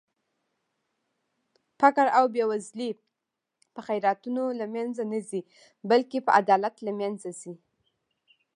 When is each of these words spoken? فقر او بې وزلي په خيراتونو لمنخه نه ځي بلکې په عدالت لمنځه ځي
فقر 1.79 2.07
او 2.17 2.25
بې 2.33 2.43
وزلي 2.49 2.91
په 3.73 3.79
خيراتونو 3.87 4.43
لمنخه 4.59 5.03
نه 5.11 5.19
ځي 5.29 5.41
بلکې 5.89 6.17
په 6.25 6.31
عدالت 6.39 6.75
لمنځه 6.87 7.29
ځي 7.41 7.53